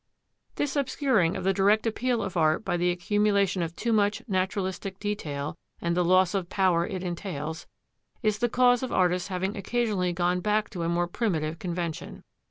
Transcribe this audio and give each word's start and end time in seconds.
This 0.55 0.75
obscuring 0.75 1.35
of 1.37 1.43
the 1.43 1.53
direct 1.53 1.85
appeal 1.85 2.23
of 2.23 2.35
art 2.35 2.65
by 2.65 2.75
the 2.75 2.89
accumulation 2.89 3.61
of 3.61 3.75
too 3.75 3.93
much 3.93 4.23
naturalistic 4.27 4.97
detail, 4.99 5.59
and 5.79 5.95
the 5.95 6.03
loss 6.03 6.33
of 6.33 6.49
power 6.49 6.87
it 6.87 7.03
entails, 7.03 7.67
is 8.23 8.39
the 8.39 8.49
cause 8.49 8.81
of 8.81 8.91
artists 8.91 9.27
having 9.27 9.55
occasionally 9.55 10.11
gone 10.11 10.39
back 10.39 10.71
to 10.71 10.81
a 10.81 10.89
more 10.89 11.05
primitive 11.07 11.59
convention. 11.59 12.23